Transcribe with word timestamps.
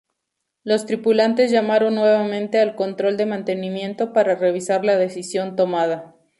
Los 0.63 0.87
tripulantes 0.87 1.51
llamaron 1.51 1.93
nuevamente 1.93 2.57
al 2.59 2.73
control 2.75 3.17
de 3.17 3.27
mantenimiento 3.27 4.13
para 4.13 4.33
revisar 4.33 4.83
la 4.83 4.97
decisión 4.97 5.55
tomada. 5.55 6.15